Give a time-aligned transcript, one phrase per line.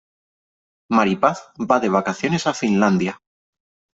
[0.99, 1.41] Mari Paz
[1.71, 3.17] va de vacaciones a Finlandia.